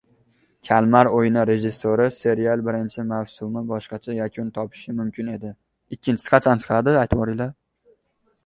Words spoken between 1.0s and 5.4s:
o‘yini” rejissori: “Serialning birinchi mavsumi boshqacha yakun topishi mumkin